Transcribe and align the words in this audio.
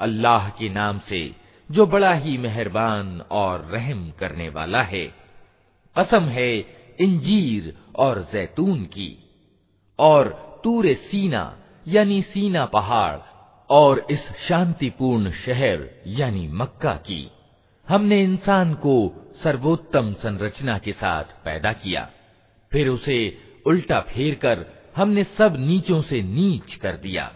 अल्लाह 0.00 0.48
के 0.48 0.68
नाम 0.68 0.98
से 0.98 1.34
जो 1.70 1.86
बड़ा 1.86 2.12
ही 2.14 2.38
मेहरबान 2.38 3.20
और 3.20 3.60
रहम 3.60 4.10
करने 4.10 4.48
वाला 4.48 4.82
है, 4.82 5.14
कसम 5.98 6.24
है 6.24 6.58
इंजीर 7.00 7.78
और 7.96 8.28
जैतून 8.32 8.84
की, 8.84 9.30
और 9.98 10.46
तूरे 10.64 10.94
सीना, 10.94 11.58
यानी 11.88 12.22
सीना 12.22 12.66
पहाड़, 12.66 13.18
और 13.70 14.06
इस 14.10 14.28
शांतिपूर्ण 14.48 15.30
शहर, 15.30 16.02
यानी 16.06 16.48
मक्का 16.48 16.94
की। 16.94 17.30
हमने 17.88 18.22
इंसान 18.22 18.74
को 18.74 19.22
सर्वोत्तम 19.44 20.12
संरचना 20.12 20.78
के 20.78 20.92
साथ 20.92 21.24
पैदा 21.24 21.72
किया। 21.72 22.10
फिर 22.72 22.88
उसे 22.88 23.38
उल्टा 23.66 24.00
फेर 24.00 24.34
कर 24.34 24.66
हमने 24.96 25.24
सब 25.24 25.56
नीचों 25.58 26.02
से 26.02 26.22
नीच 26.22 26.74
कर 26.74 26.92
दिया। 26.92 27.32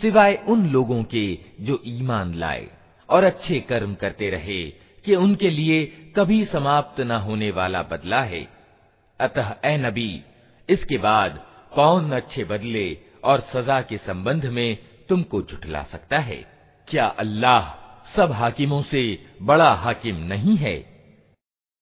सिवाय 0.00 0.44
उन 0.48 0.70
लोगों 0.70 1.04
के 1.04 1.38
जो 1.60 1.82
ईमान 1.86 2.34
लाए 2.34 2.68
और 3.08 3.24
अच्छे 3.24 3.60
कर्म 3.60 3.94
करते 3.94 4.30
रहे 4.30 4.70
कि 5.04 5.14
उनके 5.14 5.50
लिए 5.50 5.84
कभी 6.16 6.44
समाप्त 6.44 7.00
न 7.00 7.10
होने 7.10 7.50
वाला 7.50 7.82
बदला 7.82 8.22
है। 8.22 8.48
अतः, 9.20 9.54
ए 9.64 9.76
नबी, 9.76 10.24
इसके 10.68 10.98
बाद 10.98 11.46
कौन 11.74 12.12
अच्छे 12.12 12.44
बदले 12.44 12.98
और 13.24 13.40
सजा 13.40 13.82
के 13.82 13.98
संबंध 13.98 14.46
में 14.46 14.78
तुमको 15.08 15.42
झुठला 15.42 15.82
सकता 15.82 16.18
है? 16.18 16.44
क्या 16.88 17.06
अल्लाह 17.06 17.79
सब 18.16 18.32
हाकिमों 18.32 18.82
से 18.82 19.24
बड़ा 19.42 19.74
हाकिम 19.74 20.16
नहीं 20.16 20.56
है। 20.56 20.89